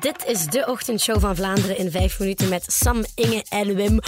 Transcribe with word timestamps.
Dit 0.00 0.24
is 0.26 0.46
de 0.46 0.64
ochtendshow 0.66 1.20
van 1.20 1.36
Vlaanderen 1.36 1.78
in 1.78 1.90
vijf 1.90 2.18
minuten 2.18 2.48
met 2.48 2.64
Sam, 2.66 3.04
Inge 3.14 3.44
en 3.48 3.74
Wim. 3.74 3.98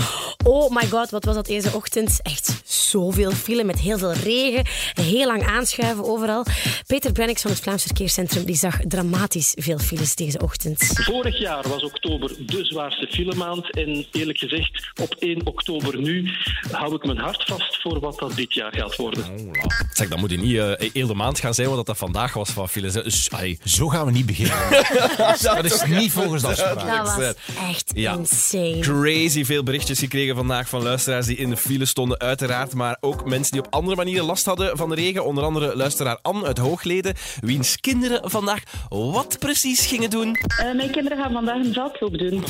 Oh 0.44 0.70
my 0.70 0.86
god, 0.88 1.10
wat 1.10 1.24
was 1.24 1.34
dat 1.34 1.46
deze 1.46 1.70
ochtend? 1.72 2.20
Echt 2.22 2.62
zoveel 2.64 3.30
file 3.30 3.64
met 3.64 3.80
heel 3.80 3.98
veel 3.98 4.12
regen. 4.12 4.66
Heel 4.92 5.26
lang 5.26 5.46
aanschuiven 5.46 6.04
overal. 6.04 6.46
Peter 6.86 7.12
Brennix 7.12 7.42
van 7.42 7.50
het 7.50 7.60
Vlaams 7.60 7.82
Verkeerscentrum 7.82 8.44
die 8.44 8.56
zag 8.56 8.78
dramatisch 8.88 9.52
veel 9.58 9.78
files 9.78 10.14
deze 10.14 10.38
ochtend. 10.38 10.92
Vorig 10.94 11.38
jaar 11.38 11.68
was 11.68 11.82
oktober 11.82 12.46
de 12.46 12.64
zwaarste 12.64 13.06
filemaand. 13.10 13.70
En 13.70 14.06
eerlijk 14.12 14.38
gezegd, 14.38 14.92
op 15.00 15.14
1 15.18 15.46
oktober 15.46 16.00
nu 16.00 16.30
hou 16.70 16.94
ik 16.94 17.04
mijn 17.04 17.18
hart 17.18 17.44
vast 17.44 17.80
voor 17.82 18.00
wat 18.00 18.18
dat 18.18 18.34
dit 18.34 18.54
jaar 18.54 18.74
gaat 18.74 18.96
worden. 18.96 19.50
Zeg, 19.92 20.08
dat 20.08 20.18
moet 20.18 20.30
je 20.30 20.38
niet 20.38 20.56
eh 20.56 20.90
heel 20.92 21.06
de 21.06 21.14
maand 21.14 21.40
gaan 21.40 21.54
zijn, 21.54 21.66
want 21.66 21.78
dat 21.78 21.86
dat 21.86 21.98
vandaag 21.98 22.34
was 22.34 22.50
van 22.50 22.68
files. 22.68 22.92
Dus, 22.92 23.30
ai, 23.30 23.58
Zo 23.64 23.88
gaan 23.88 24.06
we 24.06 24.12
niet 24.12 24.26
beginnen. 24.26 24.56
dat 25.68 25.82
is 25.88 25.98
niet 25.98 26.12
volgens 26.12 26.42
de 26.42 26.48
afspraak. 26.48 26.74
Dat 27.04 27.16
was 27.16 27.34
echt 27.70 27.92
Ja. 27.94 28.12
insane. 28.12 28.78
crazy 28.80 29.44
veel 29.44 29.62
berichtjes 29.62 29.98
gekregen 29.98 30.36
vandaag 30.36 30.68
van 30.68 30.82
luisteraars 30.82 31.26
die 31.26 31.36
in 31.36 31.50
de 31.50 31.56
file 31.56 31.84
stonden, 31.84 32.18
uiteraard. 32.18 32.74
Maar 32.74 32.96
ook 33.00 33.24
mensen 33.28 33.52
die 33.52 33.60
op 33.64 33.74
andere 33.74 33.96
manieren 33.96 34.24
last 34.24 34.44
hadden 34.44 34.76
van 34.76 34.88
de 34.88 34.94
regen. 34.94 35.24
Onder 35.24 35.44
andere 35.44 35.76
luisteraar 35.76 36.18
Anne 36.22 36.46
uit 36.46 36.58
Hoogleden, 36.58 37.14
wiens 37.40 37.80
kinderen 37.80 38.30
vandaag 38.30 38.62
wat 38.88 39.36
precies 39.38 39.86
gingen 39.86 40.10
doen. 40.10 40.34
Eh, 40.34 40.74
mijn 40.74 40.90
kinderen 40.90 41.18
gaan 41.18 41.32
vandaag 41.32 41.56
een 41.56 41.72
veldloop 41.72 42.18
doen. 42.18 42.44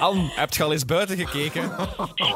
Anne, 0.00 0.30
heb 0.34 0.52
je 0.54 0.62
al 0.62 0.72
eens 0.72 0.84
buiten 0.84 1.16
gekeken? 1.16 1.70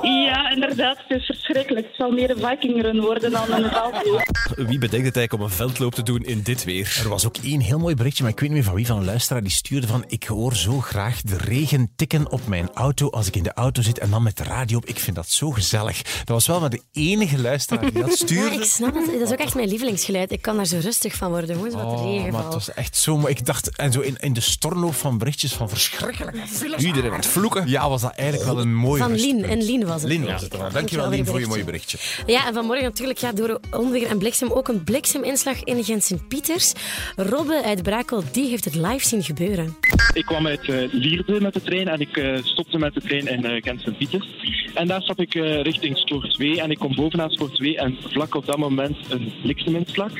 Ja, 0.03 0.51
inderdaad. 0.51 0.99
Het 1.09 1.21
is 1.21 1.27
verschrikkelijk. 1.27 1.87
Het 1.87 1.97
zal 1.97 2.11
meer 2.11 2.31
een 2.31 2.39
vikingrun 2.49 3.01
worden 3.01 3.31
dan 3.31 3.53
een 3.53 3.71
veldloop. 3.71 4.23
Wie 4.57 4.79
bedenkt 4.79 5.07
het 5.07 5.17
eigenlijk 5.17 5.33
om 5.33 5.41
een 5.43 5.51
veldloop 5.51 5.95
te 5.95 6.03
doen 6.03 6.23
in 6.23 6.43
dit 6.43 6.65
weer? 6.65 7.01
Er 7.03 7.09
was 7.09 7.27
ook 7.27 7.37
één 7.43 7.61
heel 7.61 7.79
mooi 7.79 7.94
berichtje, 7.97 8.23
maar 8.23 8.33
ik 8.33 8.41
weet 8.41 8.49
niet 8.49 8.59
meer 8.59 8.67
van 8.67 8.75
wie, 8.75 8.87
van 8.87 8.97
een 8.99 9.05
luisteraar, 9.05 9.43
die 9.43 9.51
stuurde 9.53 9.87
van 9.87 10.05
ik 10.07 10.25
hoor 10.25 10.57
zo 10.57 10.81
graag 10.81 11.21
de 11.23 11.37
regen 11.37 11.93
tikken 11.97 12.31
op 12.31 12.47
mijn 12.47 12.69
auto 12.75 13.11
als 13.11 13.27
ik 13.27 13.37
in 13.37 13.43
de 13.43 13.53
auto 13.53 13.83
zit 13.83 13.99
en 13.99 14.11
dan 14.11 14.23
met 14.23 14.37
de 14.37 14.43
radio 14.43 14.77
op. 14.77 14.87
Ik 14.87 14.99
vind 14.99 15.17
dat 15.17 15.29
zo 15.31 15.51
gezellig. 15.51 16.03
Dat 16.03 16.29
was 16.29 16.47
wel 16.47 16.61
maar 16.61 16.71
de 16.71 16.83
enige 16.93 17.39
luisteraar 17.41 17.91
die 17.91 18.01
dat 18.03 18.19
Ja, 18.19 18.27
stuurde. 18.27 18.55
ik 18.57 18.65
snap 18.65 18.95
het. 18.95 19.05
Dat 19.07 19.21
is 19.29 19.33
ook 19.33 19.39
echt 19.39 19.55
mijn 19.55 19.69
lievelingsgeluid. 19.69 20.33
Ik 20.33 20.43
kan 20.43 20.57
daar 20.57 20.67
zo 20.67 20.79
rustig 20.81 21.15
van 21.15 21.31
worden. 21.31 21.57
Gewoon 21.57 21.71
zo 21.71 21.77
wat 21.77 21.87
Oh, 21.87 22.05
regen 22.05 22.33
maar 22.33 22.45
het 22.45 22.53
was 22.53 22.73
echt 22.73 22.97
zo 22.97 23.17
mooi. 23.19 23.33
Ik 23.35 23.47
dacht, 23.47 23.77
en 23.77 23.93
zo 23.93 24.01
in, 24.01 24.17
in 24.21 24.33
de 24.33 24.41
stormloop 24.41 24.95
van 24.95 25.19
berichtjes 25.19 25.53
van 25.53 25.69
verschrikkelijke 25.69 26.41
files. 26.47 26.83
Iedereen 26.83 27.11
aan 27.11 27.17
het 27.17 27.27
vloeken. 27.27 27.69
Ja, 27.69 27.89
was 27.89 28.01
dat 28.01 28.13
eigenlijk 28.15 28.51
wel 28.51 28.61
een 28.61 28.75
mooi 28.75 29.01
Van 29.01 29.15
Lien. 29.15 29.45
En 29.45 29.63
Lien 29.63 29.87
was 29.87 30.03
het. 30.03 30.11
Lien 30.11 30.25
was 30.25 30.43
het. 30.43 30.57
wel. 30.57 30.71
Dankjewel, 30.73 31.09
Lien, 31.09 31.27
voor 31.27 31.41
je 31.41 31.47
mooie 31.47 31.65
berichtje. 31.65 31.99
Ja, 32.27 32.47
en 32.47 32.55
vanmorgen 32.55 32.85
natuurlijk 32.85 33.19
ja, 33.19 33.33
door 33.33 33.61
onweer 33.71 34.07
en 34.07 34.19
bliksem 34.19 34.51
ook 34.53 34.69
een 34.69 34.85
blikseminslag 34.85 35.63
in 35.65 35.85
Gent-Sint-Pieters. 35.85 36.73
Robbe 37.17 37.63
uit 37.65 37.83
Brakel, 37.85 38.23
die 38.33 38.49
heeft 38.49 38.65
het 38.65 38.75
live 38.75 39.07
zien 39.07 39.23
gebeuren. 39.23 39.77
Ik 40.13 40.25
kwam 40.25 40.47
uit 40.47 40.69
eh, 40.69 40.93
Lierde 40.93 41.41
met 41.41 41.55
de 41.55 41.63
trein 41.63 41.89
en 41.89 42.01
ik 42.01 42.17
eh, 42.17 42.37
stopte 42.43 42.79
met 42.79 42.95
de 42.95 43.01
trein 43.01 43.27
in 43.27 43.45
uh, 43.45 43.63
Gent-Sint-Pieters. 43.63 44.27
En 44.75 44.87
daar 44.87 45.03
stap 45.03 45.21
ik 45.21 45.35
eh, 45.35 45.63
richting 45.63 45.99
spoor 45.99 46.29
2 46.29 46.61
en 46.61 46.71
ik 46.71 46.79
kom 46.79 46.95
bovenaan 46.95 47.31
spoor 47.31 47.51
2 47.51 47.77
en 47.77 47.97
vlak 48.01 48.35
op 48.35 48.47
dat 48.47 48.57
moment 48.57 48.97
een 49.09 49.33
blikseminslag. 49.43 50.13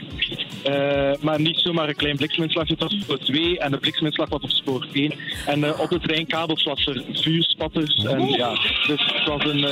Eh, 0.63 1.13
maar 1.21 1.41
niet 1.41 1.59
zomaar 1.59 1.89
een 1.89 1.97
klein 1.97 2.17
blikseminslag, 2.17 2.69
het 2.69 2.81
was 2.81 2.97
spoor 3.01 3.19
2 3.19 3.59
en 3.59 3.71
de 3.71 3.79
blikseminslag 3.79 4.29
was 4.29 4.43
op 4.43 4.51
spoor 4.51 4.87
1. 4.93 5.13
En 5.47 5.65
eh, 5.65 5.81
op 5.81 5.91
de 5.91 6.01
treinkabels 6.01 6.63
was 6.63 6.87
er 6.87 7.03
vuurspatters 7.13 8.05
en 8.05 8.29
ja, 8.29 8.51
dus 8.87 9.13
het 9.15 9.27
was 9.27 9.45
een... 9.45 9.65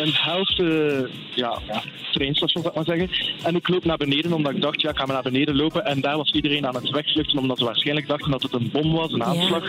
een 0.00 0.12
helse 0.14 1.08
ja, 1.34 1.58
ja, 1.66 1.82
treinstation, 2.12 2.62
zou 2.62 2.66
ik 2.66 2.74
maar 2.74 2.96
zeggen. 2.96 3.36
En 3.44 3.56
ik 3.56 3.68
loop 3.68 3.84
naar 3.84 3.96
beneden, 3.96 4.32
omdat 4.32 4.52
ik 4.52 4.62
dacht, 4.62 4.80
ja, 4.80 4.90
ik 4.90 4.96
ga 4.96 5.04
maar 5.04 5.14
naar 5.14 5.32
beneden 5.32 5.56
lopen. 5.56 5.84
En 5.84 6.00
daar 6.00 6.16
was 6.16 6.32
iedereen 6.32 6.66
aan 6.66 6.74
het 6.74 6.90
wegvluchten, 6.90 7.38
omdat 7.38 7.58
ze 7.58 7.64
waarschijnlijk 7.64 8.08
dachten 8.08 8.30
dat 8.30 8.42
het 8.42 8.52
een 8.52 8.70
bom 8.72 8.92
was, 8.92 9.12
een 9.12 9.24
aanslag. 9.24 9.64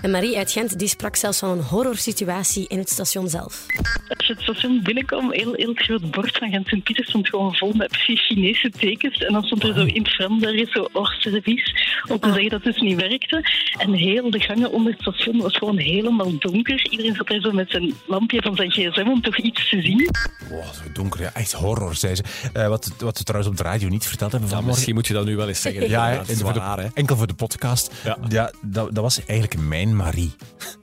En 0.00 0.10
Marie 0.10 0.36
uit 0.36 0.52
Gent 0.52 0.78
die 0.78 0.88
sprak 0.88 1.16
zelfs 1.16 1.38
van 1.38 1.50
een 1.50 1.62
horrorsituatie 1.62 2.68
in 2.68 2.78
het 2.78 2.88
station 2.88 3.28
zelf. 3.28 3.66
Het 4.30 4.40
station 4.40 4.80
binnenkwam, 4.82 5.32
heel, 5.32 5.52
heel 5.52 5.72
groot 5.74 6.10
bord 6.10 6.38
van 6.38 6.50
Gent 6.50 6.66
Sint-Pieter 6.66 7.04
stond 7.04 7.28
gewoon 7.28 7.54
vol 7.54 7.72
met 7.72 7.88
precies 7.88 8.26
Chinese 8.26 8.70
tekens. 8.70 9.18
En 9.18 9.32
dan 9.32 9.42
stond 9.42 9.62
er 9.62 9.74
zo 9.74 9.84
in 9.84 10.02
het 10.02 10.08
Frans 10.12 10.42
daar 10.42 10.54
is 10.54 10.72
zo 10.72 10.88
hors 10.92 11.22
service, 11.22 11.76
om 12.08 12.18
te 12.18 12.32
zeggen 12.32 12.50
dat 12.50 12.64
het 12.64 12.74
dus 12.74 12.82
niet 12.82 13.00
werkte. 13.00 13.44
En 13.78 13.92
heel 13.92 14.30
de 14.30 14.40
gangen 14.40 14.72
onder 14.72 14.92
het 14.92 15.00
station 15.00 15.40
was 15.40 15.56
gewoon 15.56 15.78
helemaal 15.78 16.38
donker. 16.38 16.90
Iedereen 16.90 17.14
zat 17.14 17.28
daar 17.28 17.40
zo 17.40 17.52
met 17.52 17.70
zijn 17.70 17.94
lampje 18.06 18.42
van 18.42 18.56
zijn 18.56 18.70
gsm 18.70 19.08
om 19.08 19.22
toch 19.22 19.38
iets 19.38 19.68
te 19.70 19.80
zien. 19.82 20.08
Wow, 20.48 20.62
zo 20.62 20.92
donker, 20.92 21.20
ja. 21.20 21.30
echt 21.34 21.52
horror, 21.52 21.94
zei 21.94 22.14
ze. 22.14 22.22
Eh, 22.52 22.68
wat, 22.68 22.94
wat 22.98 23.18
we 23.18 23.24
trouwens 23.24 23.52
op 23.52 23.58
de 23.58 23.62
radio 23.62 23.88
niet 23.88 24.06
verteld 24.06 24.32
hebben 24.32 24.50
Ja, 24.50 24.60
misschien 24.60 24.94
moet 24.94 25.06
je 25.06 25.12
dat 25.12 25.24
nu 25.24 25.36
wel 25.36 25.48
eens 25.48 25.60
zeggen. 25.60 25.78
Ja, 25.90 26.24
voor 26.24 26.52
de- 26.52 26.90
enkel 26.94 27.16
voor 27.16 27.26
de 27.26 27.34
podcast. 27.34 27.94
Ja. 28.04 28.18
Ja, 28.28 28.52
dat, 28.62 28.94
dat 28.94 29.02
was 29.02 29.24
eigenlijk 29.24 29.60
mijn 29.60 29.96
Marie. 29.96 30.32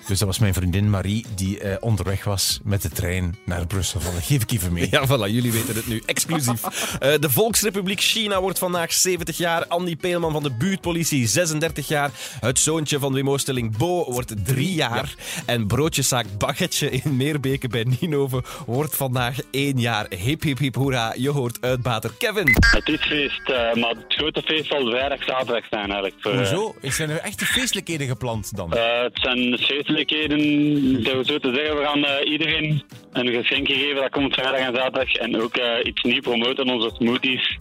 Dus 0.07 0.19
dat 0.19 0.27
was 0.27 0.39
mijn 0.39 0.53
vriendin 0.53 0.89
Marie 0.89 1.25
die 1.35 1.59
eh, 1.59 1.75
onderweg 1.79 2.23
was 2.23 2.59
met 2.63 2.81
de 2.81 2.89
trein 2.89 3.36
naar 3.45 3.67
Brussel. 3.67 3.99
Dat 3.99 4.23
geef 4.23 4.41
ik 4.41 4.51
even 4.51 4.73
mee. 4.73 4.87
Ja, 4.91 5.05
voilà, 5.07 5.31
jullie 5.31 5.51
weten 5.51 5.75
het 5.75 5.87
nu. 5.87 6.01
Exclusief. 6.05 6.61
Eh, 6.99 7.13
de 7.19 7.29
Volksrepubliek 7.29 7.99
China 8.01 8.41
wordt 8.41 8.59
vandaag 8.59 8.93
70 8.93 9.37
jaar. 9.37 9.65
Andy 9.67 9.95
Peelman 9.95 10.31
van 10.31 10.43
de 10.43 10.51
buurtpolitie, 10.51 11.27
36 11.27 11.87
jaar. 11.87 12.11
Het 12.39 12.59
zoontje 12.59 12.99
van 12.99 13.13
Wim 13.13 13.29
Oosterling, 13.29 13.77
Bo, 13.77 14.11
wordt 14.11 14.45
3 14.45 14.73
jaar. 14.73 15.13
En 15.45 15.67
broodjeszaak 15.67 16.25
Baggetje 16.37 16.89
in 16.89 17.15
Meerbeke 17.17 17.67
bij 17.67 17.85
Ninove 17.99 18.43
wordt 18.65 18.95
vandaag 18.95 19.37
1 19.51 19.79
jaar. 19.79 20.05
Hip, 20.09 20.41
hip, 20.43 20.57
hip, 20.57 20.75
hoera. 20.75 21.13
Je 21.17 21.29
hoort 21.29 21.57
uitbater 21.61 22.11
Kevin. 22.17 22.55
Het 22.71 22.87
is 22.87 23.01
feest, 23.05 23.41
eh, 23.49 23.73
maar 23.81 23.89
het 23.89 24.05
grote 24.07 24.41
feest 24.41 24.67
zal 24.67 24.89
vrijdag, 24.89 25.23
zaterdag 25.23 25.63
zijn 25.69 25.83
eigenlijk. 25.85 26.15
Voor, 26.19 26.31
eh, 26.31 26.37
Hoezo? 26.37 26.75
Zijn 26.81 27.09
er 27.09 27.19
echte 27.19 27.45
feestelijkheden 27.45 28.07
gepland 28.07 28.55
dan? 28.55 28.73
eh, 28.73 29.01
het 29.01 29.19
zijn 29.21 29.57
feestelijkheden, 29.57 30.39
zo 31.03 31.23
te 31.23 31.51
zeggen. 31.55 31.77
We 31.77 31.83
gaan 31.83 32.05
eh, 32.05 32.31
iedereen 32.31 32.83
een 33.11 33.26
geschenkje 33.33 33.73
geven, 33.73 33.95
dat 34.01 34.09
komt 34.09 34.33
vrijdag 34.33 34.59
en 34.59 34.75
zaterdag. 34.75 35.13
En 35.13 35.41
ook 35.41 35.55
eh, 35.55 35.85
iets 35.85 36.01
nieuw 36.03 36.21
promoten, 36.21 36.69
onze 36.69 36.91
smoothies. 36.97 37.57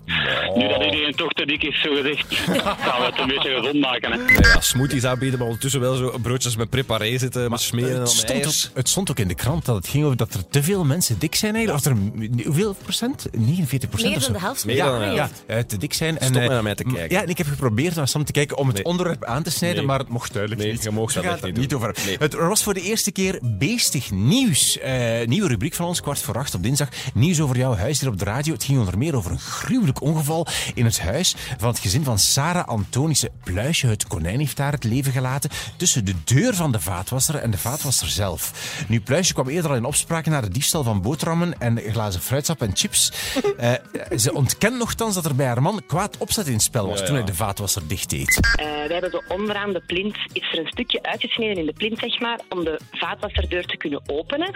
Nu 0.54 0.68
dat 0.68 0.84
iedereen 0.84 1.14
toch 1.14 1.32
te 1.32 1.46
dik 1.46 1.62
is, 1.62 1.80
zo 1.80 1.94
gezegd, 1.94 2.34
gaan 2.86 3.00
we 3.00 3.06
het 3.06 3.18
een 3.18 3.26
beetje 3.26 3.54
gezond 3.56 3.80
maken. 3.80 4.12
Hè. 4.12 4.18
Ja, 4.52 4.60
smoothies 4.60 5.04
aanbieden, 5.04 5.38
maar 5.38 5.46
ondertussen 5.48 5.80
wel 5.80 5.94
zo 5.94 6.18
broodjes 6.22 6.56
met 6.56 6.70
preparé 6.70 7.18
zitten, 7.18 7.50
met 7.50 7.60
smeren 7.60 7.90
en 7.90 7.94
het, 7.96 8.04
dan 8.04 8.14
stond 8.14 8.46
ook, 8.46 8.76
het 8.76 8.88
stond 8.88 9.10
ook 9.10 9.18
in 9.18 9.28
de 9.28 9.34
krant 9.34 9.64
dat 9.64 9.76
het 9.76 9.88
ging 9.88 10.04
over 10.04 10.16
dat 10.16 10.34
er 10.34 10.48
te 10.48 10.62
veel 10.62 10.84
mensen 10.84 11.18
dik 11.18 11.34
zijn 11.34 11.54
eigenlijk. 11.54 11.86
Of 11.86 11.92
er, 11.92 12.44
hoeveel 12.44 12.74
procent? 12.82 13.26
49 13.32 13.88
procent 13.88 14.10
Meer 14.10 14.20
dan 14.20 14.32
de 14.32 14.38
helft. 14.38 14.64
Meer 14.64 14.76
ja, 14.76 14.98
dan 14.98 15.08
de 15.08 15.14
Ja, 15.14 15.28
eh, 15.46 15.58
te 15.58 15.76
dik 15.76 15.92
zijn. 15.92 16.18
En, 16.18 16.26
Stop 16.26 16.36
eh, 16.40 16.46
maar 16.46 16.54
naar 16.54 16.62
mij 16.62 16.74
te 16.74 16.84
kijken. 16.84 17.16
Ja, 17.16 17.22
en 17.22 17.28
ik 17.28 17.38
heb 17.38 17.46
geprobeerd 17.46 17.94
naar 17.94 18.08
Sam 18.08 18.24
te 18.24 18.32
kijken 18.32 18.56
om 18.56 18.66
het 18.66 18.76
Nee. 18.76 18.84
onderwerp 18.84 19.24
aan 19.24 19.42
te 19.42 19.50
snijden, 19.50 19.78
Nee. 19.78 19.86
maar 19.86 19.98
het 19.98 20.08
mocht 20.08 20.32
duidelijk 20.32 20.62
Nee, 20.62 20.72
niet. 20.72 20.82
je 20.82 20.90
mag 20.90 21.12
dat 21.12 21.52
niet 21.52 21.74
over. 21.74 21.94
Nee. 22.06 22.16
Het 22.18 22.34
was 22.34 22.62
voor 22.62 22.74
de 22.74 22.82
eerste 22.82 23.12
keer 23.12 23.38
beestig 23.42 24.10
nieuws. 24.10 24.78
Eh, 24.78 25.26
nieuwe 25.26 25.48
rubriek 25.56 25.74
van 25.74 25.86
ons, 25.86 26.00
kwart 26.00 26.18
voor 26.18 26.38
acht 26.38 26.54
op 26.54 26.62
dinsdag. 26.62 26.88
Nieuws 27.14 27.40
over 27.40 27.56
jouw 27.56 27.74
huis 27.74 28.00
hier 28.00 28.08
op 28.08 28.18
de 28.18 28.24
radio. 28.24 28.52
Het 28.52 28.64
ging 28.64 28.78
onder 28.78 28.98
meer 28.98 29.16
over 29.16 29.30
een 29.30 29.38
gruwelijk 29.38 30.00
ongeval 30.00 30.46
in 30.74 30.84
het 30.84 31.00
huis 31.00 31.34
van 31.58 31.68
het 31.68 31.78
gezin 31.78 32.04
van 32.04 32.18
Sarah 32.18 32.66
Antonissen 32.68 33.30
Pluisje. 33.44 33.86
Het 33.86 34.06
konijn 34.06 34.38
heeft 34.38 34.56
daar 34.56 34.72
het 34.72 34.84
leven 34.84 35.12
gelaten 35.12 35.50
tussen 35.76 36.04
de 36.04 36.14
deur 36.24 36.54
van 36.54 36.72
de 36.72 36.80
vaatwasser 36.80 37.34
en 37.34 37.50
de 37.50 37.58
vaatwasser 37.58 38.08
zelf. 38.08 38.52
Nu, 38.88 39.00
Pluisje 39.00 39.32
kwam 39.32 39.48
eerder 39.48 39.70
al 39.70 39.76
in 39.76 39.84
opspraak 39.84 40.26
na 40.26 40.40
de 40.40 40.48
diefstal 40.48 40.82
van 40.82 41.02
boterhammen 41.02 41.60
en 41.60 41.78
glazen 41.78 42.20
fruitsap 42.20 42.62
en 42.62 42.76
chips. 42.76 43.12
Eh, 43.56 43.72
ze 44.18 44.34
ontkent 44.34 44.78
nogthans 44.78 45.14
dat 45.14 45.24
er 45.24 45.34
bij 45.34 45.46
haar 45.46 45.62
man 45.62 45.82
kwaad 45.86 46.16
opzet 46.18 46.46
in 46.46 46.52
het 46.52 46.62
spel 46.62 46.88
was 46.88 47.06
toen 47.06 47.14
hij 47.14 47.24
de 47.24 47.34
vaatwasser 47.34 47.88
dicht 47.88 48.10
deed. 48.10 48.40
Eh, 48.56 48.66
we 48.86 48.92
hebben 48.92 49.10
zo 49.10 49.22
onderaan 49.28 49.72
de 49.72 49.82
plint, 49.86 50.16
is 50.32 50.52
er 50.52 50.58
een 50.58 50.66
stukje 50.66 51.02
uitgesneden 51.02 51.56
in 51.56 51.66
de 51.66 51.72
plint, 51.72 51.98
zeg 51.98 52.20
maar, 52.20 52.40
om 52.48 52.64
de 52.64 52.80
vaatwasserdeur 52.92 53.66
te 53.66 53.76
kunnen 53.76 54.02
openen. 54.06 54.50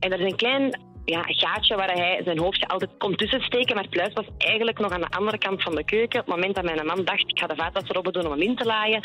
En 0.00 0.12
er 0.12 0.20
is 0.20 0.30
een 0.30 0.36
klein 0.46 0.84
ja, 1.04 1.22
gaatje 1.26 1.76
waar 1.76 1.92
hij 1.92 2.20
zijn 2.24 2.38
hoofdje 2.38 2.68
altijd 2.68 2.90
kon 2.98 3.16
tussen 3.16 3.40
steken, 3.40 3.74
maar 3.74 3.88
Pluis 3.88 4.12
was 4.12 4.26
eigenlijk 4.38 4.78
nog 4.78 4.92
aan 4.92 5.00
de 5.00 5.10
andere 5.10 5.38
kant 5.38 5.62
van 5.62 5.74
de 5.74 5.84
keuken. 5.84 6.20
Op 6.20 6.26
het 6.26 6.34
moment 6.34 6.54
dat 6.54 6.64
mijn 6.64 6.86
man 6.86 7.04
dacht, 7.04 7.28
ik 7.28 7.38
ga 7.38 7.46
de 7.46 7.54
vaatwasser 7.54 7.96
open 7.96 8.12
doen 8.12 8.24
om 8.24 8.30
hem 8.30 8.40
in 8.40 8.56
te 8.56 8.64
laaien. 8.64 9.00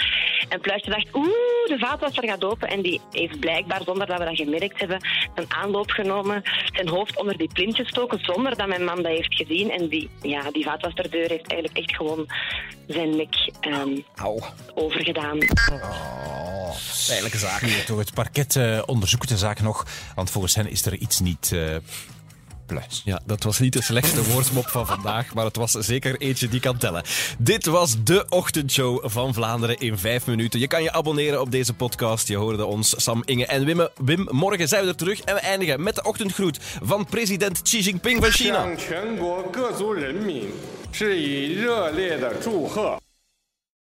En 0.49 0.59
Pluisje 0.59 0.89
dacht, 0.89 1.15
oeh, 1.15 1.25
de 1.65 1.77
vaatwasser 1.79 2.27
gaat 2.27 2.43
open. 2.43 2.67
En 2.67 2.81
die 2.81 3.01
heeft 3.11 3.39
blijkbaar, 3.39 3.81
zonder 3.85 4.07
dat 4.07 4.19
we 4.19 4.25
dat 4.25 4.35
gemerkt 4.35 4.79
hebben, 4.79 5.07
een 5.35 5.53
aanloop 5.53 5.89
genomen, 5.89 6.41
zijn 6.73 6.87
hoofd 6.87 7.19
onder 7.19 7.37
die 7.37 7.49
plint 7.53 7.75
gestoken, 7.75 8.19
zonder 8.21 8.57
dat 8.57 8.67
mijn 8.67 8.85
man 8.85 9.01
dat 9.01 9.11
heeft 9.11 9.35
gezien. 9.35 9.71
En 9.71 9.87
die, 9.87 10.09
ja, 10.21 10.51
die 10.51 10.63
vaatwasserdeur 10.63 11.29
heeft 11.29 11.51
eigenlijk 11.51 11.77
echt 11.77 11.95
gewoon 11.95 12.27
zijn 12.87 13.15
nek 13.15 13.35
ehm, 13.59 13.97
overgedaan. 14.73 15.37
Pijnlijke 17.11 17.37
zaak. 17.37 17.61
Toch 17.85 17.97
het 17.97 18.13
parket 18.13 18.55
eh, 18.55 18.81
onderzoekt 18.85 19.29
de 19.29 19.37
zaak 19.37 19.61
nog, 19.61 19.85
want 20.15 20.29
volgens 20.29 20.55
hen 20.55 20.69
is 20.69 20.85
er 20.85 20.97
iets 20.97 21.19
niet 21.19 21.51
eh 21.53 21.75
pluis. 22.65 23.01
Ja, 23.05 23.21
dat 23.25 23.43
was 23.43 23.59
niet 23.59 23.73
de 23.73 23.81
slechtste 23.81 24.23
woordsmop 24.23 24.67
van 24.67 24.87
vandaag, 24.87 25.33
maar 25.33 25.45
het 25.45 25.55
was 25.55 25.71
zeker 25.71 26.21
eentje 26.21 26.47
die 26.47 26.59
kan 26.59 26.77
tellen. 26.77 27.03
Dit 27.37 27.65
was 27.65 28.03
de 28.03 28.25
ochtendshow 28.29 29.09
van 29.09 29.33
Vlaanderen 29.33 29.77
in 29.79 29.97
vijf 29.97 30.25
minuten. 30.25 30.59
Je 30.59 30.67
kan 30.67 30.83
je 30.83 30.91
abonneren 30.91 31.41
op 31.41 31.51
deze 31.51 31.73
podcast. 31.73 32.27
Je 32.27 32.35
hoorde 32.35 32.65
ons, 32.65 32.93
Sam, 32.97 33.21
Inge 33.25 33.45
en 33.45 33.65
Wim. 33.65 33.87
Wim, 33.95 34.27
morgen 34.31 34.67
zijn 34.67 34.83
we 34.83 34.89
er 34.89 34.95
terug 34.95 35.21
en 35.21 35.33
we 35.33 35.39
eindigen 35.39 35.83
met 35.83 35.95
de 35.95 36.03
ochtendgroet 36.03 36.59
van 36.83 37.05
president 37.05 37.61
Xi 37.61 37.79
Jinping 37.79 38.21
van 38.21 38.31
China. 38.31 38.75